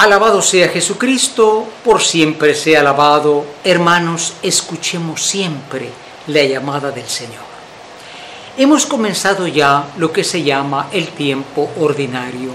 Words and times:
Alabado 0.00 0.40
sea 0.40 0.70
Jesucristo, 0.70 1.66
por 1.84 2.00
siempre 2.00 2.54
sea 2.54 2.80
alabado. 2.80 3.44
Hermanos, 3.62 4.32
escuchemos 4.42 5.22
siempre 5.22 5.90
la 6.26 6.42
llamada 6.42 6.90
del 6.90 7.06
Señor. 7.06 7.44
Hemos 8.56 8.86
comenzado 8.86 9.46
ya 9.46 9.90
lo 9.98 10.10
que 10.10 10.24
se 10.24 10.42
llama 10.42 10.88
el 10.90 11.08
tiempo 11.08 11.70
ordinario, 11.78 12.52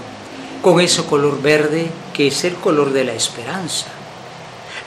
con 0.60 0.80
ese 0.80 1.04
color 1.04 1.40
verde 1.40 1.88
que 2.12 2.26
es 2.26 2.42
el 2.42 2.56
color 2.56 2.92
de 2.92 3.04
la 3.04 3.12
esperanza. 3.12 3.86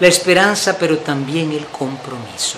La 0.01 0.09
esperanza, 0.09 0.77
pero 0.77 0.97
también 0.97 1.53
el 1.53 1.65
compromiso. 1.67 2.57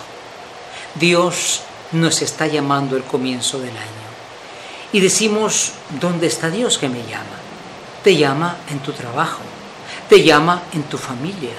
Dios 0.96 1.62
nos 1.92 2.24
está 2.24 2.48
llamando 2.48 2.98
el 2.98 3.04
comienzo 3.04 3.60
del 3.60 3.78
año. 3.78 4.10
Y 4.94 5.00
decimos, 5.00 5.74
¿dónde 6.00 6.26
está 6.26 6.50
Dios 6.50 6.80
que 6.80 6.90
me 6.90 7.04
llama? 7.04 7.38
Te 8.04 8.16
llama 8.16 8.58
en 8.72 8.80
tu 8.80 8.94
trabajo, 8.94 9.42
te 10.12 10.24
llama 10.24 10.64
en 10.74 10.84
tu 10.84 10.98
familia, 10.98 11.54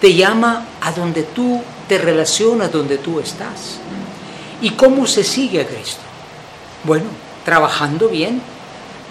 te 0.00 0.12
llama 0.12 0.66
a 0.80 0.90
donde 0.90 1.22
tú 1.22 1.62
te 1.86 1.96
relacionas, 1.96 2.72
donde 2.72 2.98
tú 2.98 3.20
estás. 3.20 3.78
¿Y 4.60 4.70
cómo 4.70 5.06
se 5.06 5.22
sigue 5.22 5.60
a 5.60 5.66
Cristo? 5.68 6.02
Bueno, 6.82 7.04
trabajando 7.44 8.08
bien, 8.08 8.42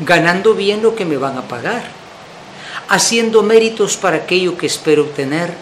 ganando 0.01 0.53
bien 0.53 0.83
lo 0.83 0.95
que 0.95 1.05
me 1.05 1.15
van 1.15 1.37
a 1.37 1.43
pagar, 1.43 1.85
haciendo 2.89 3.41
méritos 3.41 3.95
para 3.95 4.17
aquello 4.17 4.57
que 4.57 4.65
espero 4.65 5.03
obtener, 5.03 5.53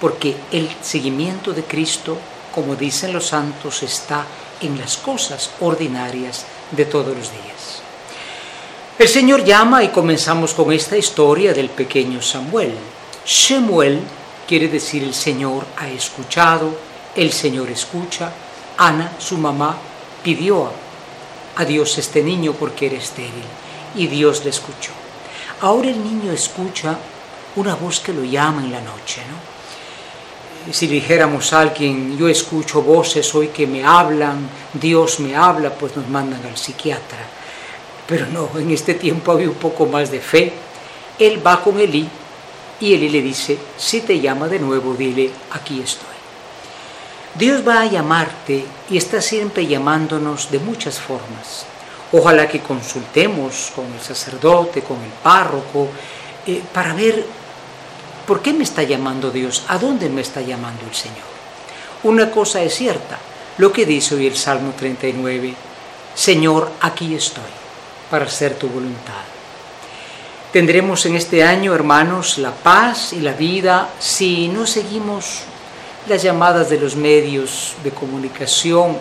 porque 0.00 0.34
el 0.50 0.66
seguimiento 0.80 1.52
de 1.52 1.64
Cristo, 1.64 2.16
como 2.54 2.76
dicen 2.76 3.12
los 3.12 3.26
santos, 3.26 3.82
está 3.82 4.24
en 4.62 4.78
las 4.78 4.96
cosas 4.96 5.50
ordinarias 5.60 6.46
de 6.70 6.86
todos 6.86 7.14
los 7.14 7.30
días. 7.30 7.69
El 9.00 9.08
Señor 9.08 9.44
llama 9.44 9.82
y 9.82 9.88
comenzamos 9.88 10.52
con 10.52 10.70
esta 10.74 10.94
historia 10.94 11.54
del 11.54 11.70
pequeño 11.70 12.20
Samuel. 12.20 12.74
Shemuel 13.24 13.98
quiere 14.46 14.68
decir 14.68 15.02
el 15.02 15.14
Señor 15.14 15.64
ha 15.78 15.88
escuchado, 15.88 16.76
el 17.16 17.32
Señor 17.32 17.70
escucha. 17.70 18.30
Ana, 18.76 19.12
su 19.18 19.38
mamá, 19.38 19.74
pidió 20.22 20.70
a 21.56 21.64
Dios 21.64 21.96
este 21.96 22.22
niño 22.22 22.52
porque 22.52 22.88
era 22.88 22.96
estéril 22.96 23.48
y 23.96 24.06
Dios 24.06 24.44
le 24.44 24.50
escuchó. 24.50 24.92
Ahora 25.62 25.88
el 25.88 26.04
niño 26.04 26.30
escucha 26.30 26.98
una 27.56 27.76
voz 27.76 28.00
que 28.00 28.12
lo 28.12 28.22
llama 28.22 28.62
en 28.62 28.70
la 28.70 28.82
noche, 28.82 29.22
¿no? 29.30 30.74
si 30.74 30.86
dijéramos 30.88 31.54
a 31.54 31.60
alguien, 31.60 32.18
yo 32.18 32.28
escucho 32.28 32.82
voces 32.82 33.34
hoy 33.34 33.48
que 33.48 33.66
me 33.66 33.82
hablan, 33.82 34.46
Dios 34.74 35.20
me 35.20 35.34
habla, 35.34 35.70
pues 35.70 35.96
nos 35.96 36.06
mandan 36.06 36.44
al 36.44 36.58
psiquiatra. 36.58 37.39
Pero 38.10 38.26
no, 38.26 38.50
en 38.58 38.72
este 38.72 38.94
tiempo 38.94 39.30
había 39.30 39.48
un 39.48 39.54
poco 39.54 39.86
más 39.86 40.10
de 40.10 40.18
fe. 40.18 40.52
Él 41.16 41.40
va 41.46 41.62
con 41.62 41.78
Elí 41.78 42.08
y 42.80 42.92
Elí 42.92 43.08
le 43.08 43.22
dice, 43.22 43.56
si 43.76 44.00
te 44.00 44.18
llama 44.18 44.48
de 44.48 44.58
nuevo, 44.58 44.94
dile, 44.94 45.30
aquí 45.52 45.80
estoy. 45.80 46.08
Dios 47.36 47.66
va 47.66 47.82
a 47.82 47.86
llamarte 47.86 48.64
y 48.90 48.96
está 48.96 49.22
siempre 49.22 49.64
llamándonos 49.64 50.50
de 50.50 50.58
muchas 50.58 50.98
formas. 50.98 51.66
Ojalá 52.10 52.48
que 52.48 52.58
consultemos 52.58 53.70
con 53.76 53.86
el 53.86 54.00
sacerdote, 54.00 54.82
con 54.82 54.96
el 54.96 55.12
párroco, 55.22 55.86
eh, 56.48 56.60
para 56.74 56.92
ver 56.92 57.24
¿Por 58.26 58.42
qué 58.42 58.52
me 58.52 58.62
está 58.62 58.84
llamando 58.84 59.32
Dios? 59.32 59.64
¿A 59.66 59.76
dónde 59.76 60.08
me 60.08 60.20
está 60.20 60.40
llamando 60.40 60.82
el 60.88 60.94
Señor? 60.94 61.26
Una 62.04 62.30
cosa 62.30 62.62
es 62.62 62.72
cierta, 62.72 63.18
lo 63.58 63.72
que 63.72 63.84
dice 63.84 64.14
hoy 64.14 64.28
el 64.28 64.36
Salmo 64.36 64.72
39, 64.78 65.52
Señor, 66.14 66.70
aquí 66.80 67.12
estoy 67.12 67.59
para 68.10 68.26
hacer 68.26 68.54
tu 68.54 68.68
voluntad. 68.68 69.22
Tendremos 70.52 71.06
en 71.06 71.16
este 71.16 71.44
año, 71.44 71.74
hermanos, 71.74 72.38
la 72.38 72.50
paz 72.50 73.12
y 73.12 73.20
la 73.20 73.32
vida 73.32 73.90
si 74.00 74.48
no 74.48 74.66
seguimos 74.66 75.42
las 76.08 76.22
llamadas 76.22 76.68
de 76.70 76.80
los 76.80 76.96
medios 76.96 77.74
de 77.84 77.92
comunicación, 77.92 78.96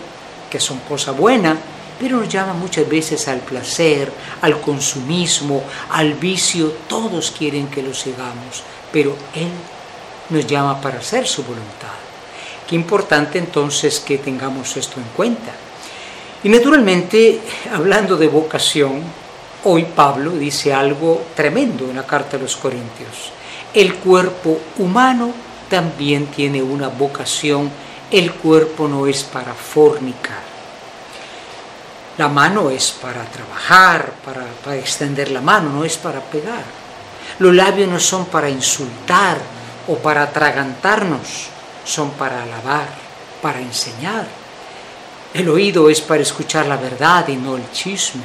que 0.49 0.59
son 0.59 0.79
cosa 0.87 1.11
buena, 1.11 1.57
pero 1.99 2.17
nos 2.17 2.29
llama 2.29 2.53
muchas 2.53 2.87
veces 2.87 3.27
al 3.27 3.39
placer, 3.39 4.11
al 4.41 4.61
consumismo, 4.61 5.63
al 5.89 6.13
vicio, 6.13 6.71
todos 6.87 7.31
quieren 7.31 7.67
que 7.67 7.81
lo 7.81 7.93
sigamos 7.93 8.63
pero 8.91 9.15
Él 9.35 9.49
nos 10.29 10.45
llama 10.45 10.79
para 10.81 10.99
hacer 10.99 11.27
su 11.27 11.43
voluntad. 11.43 11.93
Qué 12.67 12.75
importante 12.75 13.39
entonces 13.39 13.99
que 13.99 14.17
tengamos 14.17 14.77
esto 14.77 14.99
en 14.99 15.07
cuenta. 15.15 15.51
Y 16.43 16.49
naturalmente, 16.49 17.41
hablando 17.73 18.15
de 18.15 18.27
vocación, 18.29 19.03
hoy 19.65 19.83
Pablo 19.83 20.31
dice 20.31 20.73
algo 20.73 21.21
tremendo 21.35 21.89
en 21.89 21.97
la 21.97 22.05
carta 22.05 22.37
a 22.37 22.39
los 22.39 22.55
Corintios. 22.55 23.33
El 23.73 23.95
cuerpo 23.95 24.57
humano 24.77 25.33
también 25.69 26.27
tiene 26.27 26.61
una 26.63 26.87
vocación, 26.87 27.69
el 28.09 28.33
cuerpo 28.33 28.87
no 28.87 29.05
es 29.05 29.23
para 29.23 29.53
fornicar. 29.53 30.49
La 32.17 32.27
mano 32.27 32.69
es 32.69 32.91
para 32.91 33.23
trabajar, 33.25 34.13
para, 34.25 34.75
extender 34.75 35.31
la 35.31 35.41
mano, 35.41 35.69
no 35.69 35.85
es 35.85 35.97
para 35.97 36.21
pegar. 36.21 36.63
Los 37.39 37.53
labios 37.53 37.89
no 37.89 37.99
son 37.99 38.25
para 38.25 38.49
insultar 38.49 39.37
o 39.87 39.95
para 39.95 40.23
atragantarnos, 40.23 41.47
son 41.85 42.11
para 42.11 42.43
alabar, 42.43 42.87
para 43.41 43.59
enseñar. 43.59 44.25
El 45.33 45.47
oído 45.47 45.89
es 45.89 46.01
para 46.01 46.23
escuchar 46.23 46.65
la 46.65 46.77
verdad 46.77 47.27
y 47.27 47.35
no 47.35 47.55
el 47.55 47.71
chisme. 47.71 48.23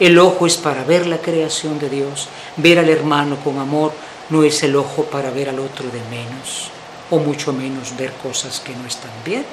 El 0.00 0.18
ojo 0.18 0.46
es 0.46 0.56
para 0.56 0.82
ver 0.82 1.06
la 1.06 1.18
creación 1.18 1.78
de 1.78 1.90
Dios. 1.90 2.28
Ver 2.56 2.78
al 2.78 2.88
hermano 2.88 3.36
con 3.44 3.58
amor 3.58 3.92
no 4.30 4.42
es 4.42 4.62
el 4.62 4.74
ojo 4.76 5.04
para 5.04 5.30
ver 5.30 5.50
al 5.50 5.58
otro 5.58 5.86
de 5.90 6.00
menos, 6.10 6.70
o 7.10 7.18
mucho 7.18 7.52
menos 7.52 7.96
ver 7.96 8.12
cosas 8.12 8.60
que 8.60 8.74
no 8.74 8.86
están 8.86 9.10
bien. 9.24 9.44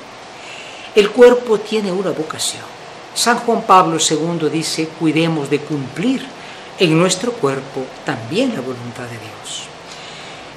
El 0.95 1.09
cuerpo 1.11 1.59
tiene 1.59 1.91
una 1.91 2.11
vocación. 2.11 2.63
San 3.13 3.39
Juan 3.39 3.63
Pablo 3.63 3.97
II 3.97 4.49
dice, 4.49 4.87
cuidemos 4.99 5.49
de 5.49 5.59
cumplir 5.59 6.25
en 6.79 6.97
nuestro 6.97 7.33
cuerpo 7.33 7.83
también 8.05 8.53
la 8.53 8.61
voluntad 8.61 9.03
de 9.03 9.17
Dios. 9.17 9.63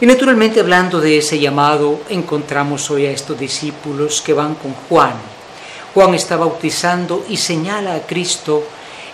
Y 0.00 0.06
naturalmente 0.06 0.60
hablando 0.60 1.00
de 1.00 1.19
ese 1.19 1.41
llamado, 1.41 2.00
encontramos 2.09 2.88
hoy 2.91 3.06
a 3.06 3.10
estos 3.10 3.38
discípulos 3.38 4.22
que 4.22 4.32
van 4.32 4.54
con 4.54 4.72
Juan. 4.88 5.15
Juan 5.98 6.14
está 6.14 6.36
bautizando 6.36 7.26
y 7.28 7.36
señala 7.36 7.97
a 7.97 8.06
Cristo 8.06 8.62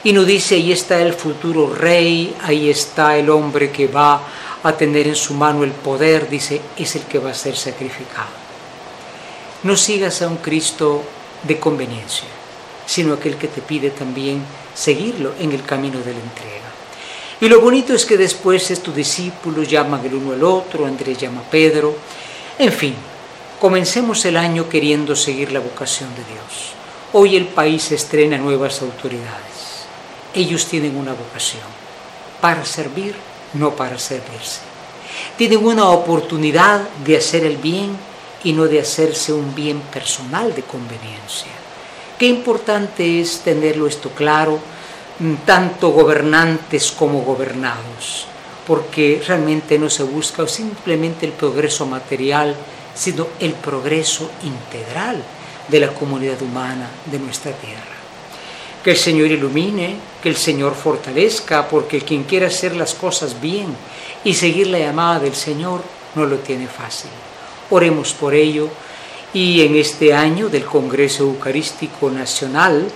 y 0.05 0.13
nos 0.13 0.27
dice, 0.27 0.57
ahí 0.57 0.71
está 0.71 1.01
el 1.01 1.15
futuro 1.15 1.75
rey, 1.75 2.37
ahí 2.43 2.69
está 2.69 3.17
el 3.17 3.31
hombre 3.31 3.71
que 3.71 3.89
va 3.89 4.21
a 4.63 4.73
tener 4.77 5.07
en 5.07 5.17
su 5.17 5.33
mano 5.33 5.65
el 5.65 5.71
poder, 5.71 6.29
dice, 6.29 6.61
es 6.77 6.95
el 6.97 7.05
que 7.05 7.19
va 7.19 7.31
a 7.31 7.35
ser 7.35 7.57
sacrificado. 7.57 8.29
No 9.63 9.79
sigas 9.79 10.21
a 10.21 10.29
un 10.29 10.37
Cristo 10.37 11.03
de 11.43 11.59
conveniencia, 11.59 12.29
sino 12.85 13.15
aquel 13.15 13.37
que 13.37 13.49
te 13.49 13.63
pide 13.63 13.89
también 13.89 14.45
seguirlo 14.75 15.33
en 15.41 15.53
el 15.53 15.63
camino 15.63 16.01
de 16.01 16.13
la 16.13 16.21
entrega. 16.21 16.69
Y 17.41 17.49
lo 17.49 17.63
bonito 17.63 17.95
es 17.95 18.05
que 18.05 18.19
después 18.19 18.71
estos 18.71 18.95
discípulos 18.95 19.67
llaman 19.67 20.05
el 20.05 20.17
uno 20.17 20.35
al 20.35 20.45
otro, 20.45 20.85
Andrés 20.85 21.17
llama 21.17 21.41
a 21.41 21.51
Pedro, 21.51 21.97
en 22.59 22.71
fin, 22.71 22.95
comencemos 23.61 24.25
el 24.25 24.37
año 24.37 24.69
queriendo 24.69 25.17
seguir 25.17 25.53
la 25.53 25.61
vocación 25.61 26.11
de 26.11 26.25
Dios. 26.25 26.73
Hoy 27.13 27.37
el 27.37 27.47
país 27.47 27.93
estrena 27.93 28.39
nuevas 28.39 28.83
autoridades. 28.83 29.87
Ellos 30.35 30.67
tienen 30.67 30.97
una 30.97 31.13
vocación, 31.13 31.63
para 32.41 32.65
servir, 32.65 33.15
no 33.55 33.77
para 33.77 33.99
servirse. 33.99 34.61
Tienen 35.37 35.65
una 35.65 35.89
oportunidad 35.91 36.81
de 37.05 37.17
hacer 37.17 37.45
el 37.45 37.57
bien 37.57 37.97
y 38.43 38.53
no 38.53 38.65
de 38.65 38.81
hacerse 38.81 39.33
un 39.33 39.55
bien 39.55 39.81
personal 39.81 40.55
de 40.55 40.63
conveniencia. 40.63 41.53
Qué 42.19 42.27
importante 42.27 43.21
es 43.21 43.41
tenerlo 43.41 43.87
esto 43.87 44.11
claro 44.11 44.59
tanto 45.47 45.91
gobernantes 45.91 46.91
como 46.91 47.21
gobernados, 47.23 48.27
porque 48.67 49.23
realmente 49.27 49.79
no 49.79 49.89
se 49.89 50.03
busca 50.03 50.47
simplemente 50.49 51.27
el 51.27 51.33
progreso 51.33 51.87
material, 51.87 52.57
sino 52.95 53.27
el 53.41 53.53
progreso 53.53 54.31
integral 54.43 55.23
de 55.69 55.81
la 55.81 55.89
comunidad 55.89 56.41
humana 56.43 56.89
de 57.11 57.19
nuestra 57.19 57.53
tierra. 57.53 57.83
Que 58.83 58.93
el 58.93 58.97
Señor 58.97 59.31
ilumine, 59.31 59.97
que 60.23 60.29
el 60.29 60.37
Señor 60.37 60.75
fortalezca, 60.75 61.69
porque 61.69 62.03
quien 62.03 62.25
quiera 62.25 62.49
hacer 62.49 62.77
las 62.77 62.95
cosas 62.95 63.41
bien 63.41 63.69
y 64.25 64.35
seguir 64.35 64.67
la 64.67 64.79
llamada 64.79 65.21
del 65.21 65.35
Señor 65.35 65.83
no 66.15 66.27
lo 66.27 66.37
tiene 66.39 66.67
fácil. 66.67 67.11
Oremos 67.71 68.13
por 68.13 68.35
ello 68.35 68.69
y 69.33 69.63
en 69.63 69.75
este 69.77 70.13
año 70.13 70.49
del 70.49 70.65
Congreso 70.65 71.25
Eucarístico 71.25 72.11
Nacional, 72.11 72.87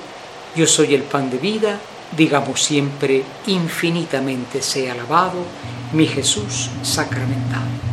yo 0.54 0.66
soy 0.66 0.94
el 0.94 1.02
pan 1.02 1.30
de 1.30 1.38
vida, 1.38 1.80
digamos 2.16 2.62
siempre, 2.62 3.24
infinitamente 3.46 4.62
sea 4.62 4.92
alabado 4.92 5.44
mi 5.92 6.06
Jesús 6.06 6.70
sacramentado. 6.82 7.87